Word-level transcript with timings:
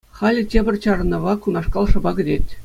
Халӗ 0.17 0.41
тепӗр 0.51 0.75
чарӑнӑва 0.83 1.33
кунашкал 1.41 1.85
шӑпа 1.91 2.11
кӗтет. 2.15 2.45